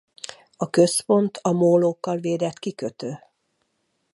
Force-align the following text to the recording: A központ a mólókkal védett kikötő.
A 0.57 0.69
központ 0.69 1.37
a 1.41 1.51
mólókkal 1.51 2.17
védett 2.17 2.59
kikötő. 2.59 3.19